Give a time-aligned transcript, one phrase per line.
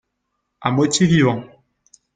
[0.61, 1.43] à moitié vivant.